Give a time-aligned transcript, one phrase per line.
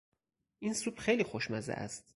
[0.59, 2.05] این سوپ خیلی خوشمزه است.